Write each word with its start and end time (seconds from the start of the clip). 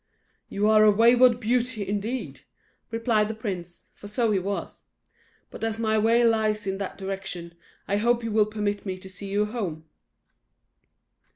"You 0.49 0.67
are 0.67 0.83
a 0.83 0.89
wayward 0.89 1.39
beauty, 1.39 1.87
indeed!" 1.87 2.41
replied 2.89 3.27
the 3.27 3.35
prince, 3.35 3.85
for 3.93 4.07
so 4.07 4.31
he 4.31 4.39
was; 4.39 4.85
"but 5.51 5.63
as 5.63 5.77
my 5.77 5.95
way 5.99 6.23
lies 6.23 6.65
in 6.65 6.79
that 6.79 6.97
direction, 6.97 7.53
I 7.87 7.97
hope 7.97 8.23
you 8.23 8.31
will 8.31 8.47
permit 8.47 8.83
me 8.83 8.97
to 8.97 9.09
see 9.11 9.27
you 9.29 9.45
home." 9.45 9.85